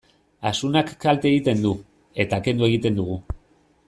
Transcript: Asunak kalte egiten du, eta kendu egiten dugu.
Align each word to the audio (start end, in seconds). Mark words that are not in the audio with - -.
Asunak 0.51 0.87
kalte 1.05 1.29
egiten 1.31 1.61
du, 1.67 1.73
eta 2.25 2.39
kendu 2.47 2.69
egiten 2.73 2.97
dugu. 3.03 3.19